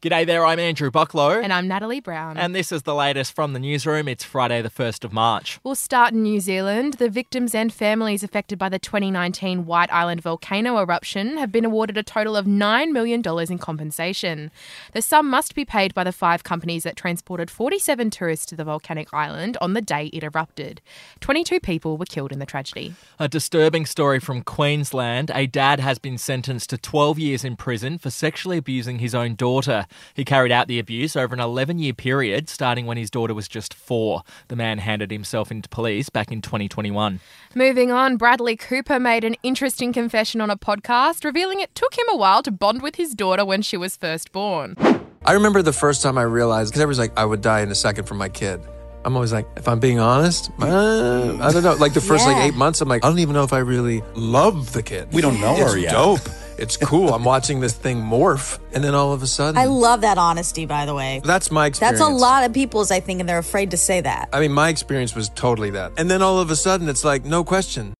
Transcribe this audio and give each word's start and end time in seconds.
G'day 0.00 0.24
there, 0.24 0.46
I'm 0.46 0.60
Andrew 0.60 0.92
Bucklow. 0.92 1.42
And 1.42 1.52
I'm 1.52 1.66
Natalie 1.66 1.98
Brown. 1.98 2.36
And 2.36 2.54
this 2.54 2.70
is 2.70 2.84
the 2.84 2.94
latest 2.94 3.34
from 3.34 3.52
the 3.52 3.58
newsroom. 3.58 4.06
It's 4.06 4.22
Friday, 4.22 4.62
the 4.62 4.70
1st 4.70 5.02
of 5.02 5.12
March. 5.12 5.58
We'll 5.64 5.74
start 5.74 6.12
in 6.12 6.22
New 6.22 6.38
Zealand. 6.38 6.94
The 6.94 7.10
victims 7.10 7.52
and 7.52 7.72
families 7.72 8.22
affected 8.22 8.60
by 8.60 8.68
the 8.68 8.78
2019 8.78 9.66
White 9.66 9.92
Island 9.92 10.20
volcano 10.20 10.78
eruption 10.78 11.36
have 11.38 11.50
been 11.50 11.64
awarded 11.64 11.96
a 11.96 12.04
total 12.04 12.36
of 12.36 12.46
$9 12.46 12.92
million 12.92 13.24
in 13.50 13.58
compensation. 13.58 14.52
The 14.92 15.02
sum 15.02 15.28
must 15.28 15.56
be 15.56 15.64
paid 15.64 15.94
by 15.94 16.04
the 16.04 16.12
five 16.12 16.44
companies 16.44 16.84
that 16.84 16.94
transported 16.94 17.50
47 17.50 18.10
tourists 18.10 18.46
to 18.46 18.54
the 18.54 18.62
volcanic 18.62 19.12
island 19.12 19.56
on 19.60 19.72
the 19.72 19.82
day 19.82 20.10
it 20.12 20.22
erupted. 20.22 20.80
22 21.18 21.58
people 21.58 21.96
were 21.96 22.06
killed 22.06 22.30
in 22.30 22.38
the 22.38 22.46
tragedy. 22.46 22.94
A 23.18 23.26
disturbing 23.26 23.84
story 23.84 24.20
from 24.20 24.42
Queensland. 24.42 25.32
A 25.34 25.48
dad 25.48 25.80
has 25.80 25.98
been 25.98 26.18
sentenced 26.18 26.70
to 26.70 26.78
12 26.78 27.18
years 27.18 27.42
in 27.42 27.56
prison 27.56 27.98
for 27.98 28.10
sexually 28.10 28.58
abusing 28.58 29.00
his 29.00 29.12
own 29.12 29.34
daughter. 29.34 29.86
He 30.14 30.24
carried 30.24 30.52
out 30.52 30.68
the 30.68 30.78
abuse 30.78 31.16
over 31.16 31.34
an 31.34 31.40
11 31.40 31.78
year 31.78 31.92
period, 31.92 32.48
starting 32.48 32.86
when 32.86 32.96
his 32.96 33.10
daughter 33.10 33.34
was 33.34 33.48
just 33.48 33.74
four. 33.74 34.22
The 34.48 34.56
man 34.56 34.78
handed 34.78 35.10
himself 35.10 35.50
into 35.50 35.68
police 35.68 36.08
back 36.08 36.30
in 36.32 36.42
2021. 36.42 37.20
Moving 37.54 37.90
on, 37.90 38.16
Bradley 38.16 38.56
Cooper 38.56 38.98
made 38.98 39.24
an 39.24 39.36
interesting 39.42 39.92
confession 39.92 40.40
on 40.40 40.50
a 40.50 40.56
podcast, 40.56 41.24
revealing 41.24 41.60
it 41.60 41.74
took 41.74 41.96
him 41.96 42.06
a 42.10 42.16
while 42.16 42.42
to 42.42 42.50
bond 42.50 42.82
with 42.82 42.96
his 42.96 43.14
daughter 43.14 43.44
when 43.44 43.62
she 43.62 43.76
was 43.76 43.96
first 43.96 44.32
born. 44.32 44.76
I 45.24 45.32
remember 45.32 45.62
the 45.62 45.72
first 45.72 46.02
time 46.02 46.16
I 46.16 46.22
realized, 46.22 46.70
because 46.70 46.80
everyone's 46.80 46.98
like, 46.98 47.18
I 47.18 47.24
would 47.24 47.40
die 47.40 47.60
in 47.60 47.70
a 47.70 47.74
second 47.74 48.04
for 48.04 48.14
my 48.14 48.28
kid. 48.28 48.60
I'm 49.04 49.14
always 49.14 49.32
like, 49.32 49.46
if 49.56 49.68
I'm 49.68 49.80
being 49.80 49.98
honest, 50.00 50.50
uh, 50.60 51.38
I 51.40 51.52
don't 51.52 51.62
know. 51.62 51.74
Like 51.74 51.94
the 51.94 52.00
first 52.00 52.26
yeah. 52.26 52.32
like 52.32 52.44
eight 52.44 52.54
months, 52.54 52.80
I'm 52.80 52.88
like, 52.88 53.04
I 53.04 53.08
don't 53.08 53.20
even 53.20 53.34
know 53.34 53.44
if 53.44 53.52
I 53.52 53.58
really 53.58 54.02
love 54.14 54.72
the 54.72 54.82
kid. 54.82 55.12
We 55.12 55.22
don't 55.22 55.40
know 55.40 55.56
it's 55.56 55.72
her 55.72 55.78
yet. 55.78 55.92
Dope. 55.92 56.20
It's 56.58 56.76
cool. 56.76 57.14
I'm 57.14 57.24
watching 57.24 57.60
this 57.60 57.72
thing 57.72 57.98
morph, 57.98 58.58
and 58.72 58.82
then 58.82 58.94
all 58.94 59.12
of 59.12 59.22
a 59.22 59.26
sudden, 59.26 59.56
I 59.56 59.66
love 59.66 60.00
that 60.00 60.18
honesty. 60.18 60.66
By 60.66 60.86
the 60.86 60.94
way, 60.94 61.20
that's 61.24 61.50
my 61.50 61.66
experience. 61.66 62.00
That's 62.00 62.10
a 62.10 62.12
lot 62.12 62.44
of 62.44 62.52
people's, 62.52 62.90
I 62.90 62.98
think, 63.00 63.20
and 63.20 63.28
they're 63.28 63.38
afraid 63.38 63.70
to 63.70 63.76
say 63.76 64.00
that. 64.00 64.28
I 64.32 64.40
mean, 64.40 64.52
my 64.52 64.68
experience 64.68 65.14
was 65.14 65.28
totally 65.28 65.70
that, 65.70 65.92
and 65.96 66.10
then 66.10 66.20
all 66.20 66.40
of 66.40 66.50
a 66.50 66.56
sudden, 66.56 66.88
it's 66.88 67.04
like 67.04 67.24
no 67.24 67.44
question. 67.44 67.94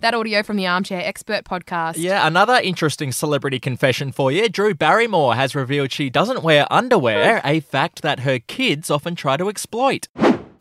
That 0.00 0.14
audio 0.14 0.42
from 0.42 0.56
the 0.56 0.66
Armchair 0.66 1.02
Expert 1.04 1.44
podcast. 1.44 1.94
Yeah, 1.98 2.26
another 2.26 2.54
interesting 2.54 3.12
celebrity 3.12 3.60
confession 3.60 4.12
for 4.12 4.32
you. 4.32 4.48
Drew 4.48 4.74
Barrymore 4.74 5.34
has 5.34 5.54
revealed 5.54 5.92
she 5.92 6.08
doesn't 6.08 6.42
wear 6.42 6.66
underwear, 6.70 7.40
a 7.44 7.60
fact 7.60 8.02
that 8.02 8.20
her 8.20 8.38
kids 8.38 8.90
often 8.90 9.14
try 9.14 9.36
to 9.36 9.48
exploit. 9.48 10.08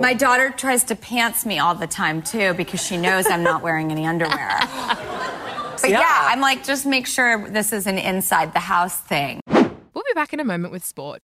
My 0.01 0.13
daughter 0.13 0.49
tries 0.49 0.83
to 0.85 0.95
pants 0.95 1.45
me 1.45 1.57
all 1.57 1.73
the 1.73 1.87
time 1.87 2.21
too 2.21 2.53
because 2.53 2.85
she 2.85 2.95
knows 2.97 3.27
I'm 3.27 3.43
not 3.43 3.63
wearing 3.63 3.91
any 3.91 4.05
underwear. 4.05 4.59
But 5.89 6.01
yeah. 6.01 6.01
yeah, 6.01 6.27
I'm 6.31 6.39
like, 6.39 6.63
just 6.63 6.85
make 6.85 7.07
sure 7.07 7.49
this 7.49 7.73
is 7.73 7.87
an 7.87 7.97
inside 7.97 8.53
the 8.53 8.59
house 8.59 8.99
thing. 8.99 9.41
We'll 9.47 10.03
be 10.07 10.13
back 10.13 10.33
in 10.33 10.39
a 10.39 10.43
moment 10.43 10.71
with 10.71 10.85
sport. 10.85 11.23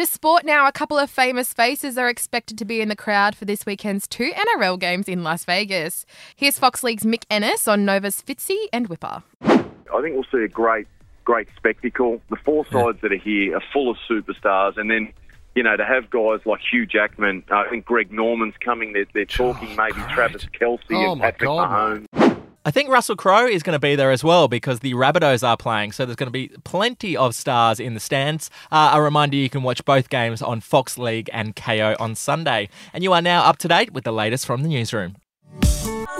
To 0.00 0.06
sport 0.06 0.46
now, 0.46 0.66
a 0.66 0.72
couple 0.72 0.96
of 0.96 1.10
famous 1.10 1.52
faces 1.52 1.98
are 1.98 2.08
expected 2.08 2.56
to 2.56 2.64
be 2.64 2.80
in 2.80 2.88
the 2.88 2.96
crowd 2.96 3.36
for 3.36 3.44
this 3.44 3.66
weekend's 3.66 4.08
two 4.08 4.32
NRL 4.32 4.80
games 4.80 5.08
in 5.08 5.22
Las 5.22 5.44
Vegas. 5.44 6.06
Here's 6.34 6.58
Fox 6.58 6.82
League's 6.82 7.02
Mick 7.02 7.24
Ennis 7.28 7.68
on 7.68 7.84
Nova's 7.84 8.22
Fitzy 8.22 8.64
and 8.72 8.86
Whipper. 8.86 9.22
I 9.42 10.00
think 10.00 10.14
we'll 10.14 10.24
see 10.32 10.42
a 10.42 10.48
great, 10.48 10.86
great 11.26 11.48
spectacle. 11.54 12.22
The 12.30 12.36
four 12.36 12.64
sides 12.72 13.02
that 13.02 13.12
are 13.12 13.16
here 13.16 13.54
are 13.54 13.62
full 13.74 13.90
of 13.90 13.98
superstars, 14.08 14.78
and 14.78 14.90
then 14.90 15.12
you 15.54 15.62
know, 15.62 15.76
to 15.76 15.84
have 15.84 16.08
guys 16.08 16.40
like 16.46 16.60
Hugh 16.72 16.86
Jackman, 16.86 17.44
uh, 17.50 17.56
I 17.56 17.68
think 17.68 17.84
Greg 17.84 18.10
Norman's 18.10 18.54
coming. 18.64 18.94
They're, 18.94 19.04
they're 19.12 19.26
talking 19.26 19.68
oh, 19.72 19.76
maybe 19.76 20.00
great. 20.00 20.14
Travis 20.14 20.46
Kelce 20.46 20.80
oh, 20.92 21.12
and 21.12 21.20
Patrick 21.20 21.46
God, 21.46 21.68
Mahomes. 21.68 22.19
I 22.62 22.70
think 22.70 22.90
Russell 22.90 23.16
Crowe 23.16 23.46
is 23.46 23.62
going 23.62 23.74
to 23.74 23.80
be 23.80 23.96
there 23.96 24.10
as 24.10 24.22
well 24.22 24.46
because 24.46 24.80
the 24.80 24.92
Rabbitohs 24.92 25.46
are 25.46 25.56
playing, 25.56 25.92
so 25.92 26.04
there's 26.04 26.16
going 26.16 26.26
to 26.26 26.30
be 26.30 26.48
plenty 26.62 27.16
of 27.16 27.34
stars 27.34 27.80
in 27.80 27.94
the 27.94 28.00
stands. 28.00 28.50
Uh, 28.70 28.92
a 28.94 29.00
reminder 29.00 29.36
you 29.36 29.48
can 29.48 29.62
watch 29.62 29.82
both 29.86 30.10
games 30.10 30.42
on 30.42 30.60
Fox 30.60 30.98
League 30.98 31.30
and 31.32 31.56
Kayo 31.56 31.96
on 31.98 32.14
Sunday. 32.14 32.68
And 32.92 33.02
you 33.02 33.14
are 33.14 33.22
now 33.22 33.44
up 33.44 33.56
to 33.58 33.68
date 33.68 33.92
with 33.94 34.04
the 34.04 34.12
latest 34.12 34.44
from 34.44 34.62
the 34.62 34.68
newsroom. 34.68 35.16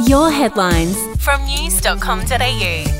Your 0.06 0.30
headlines 0.30 0.96
from 1.22 1.44
news.com.au. 1.44 2.99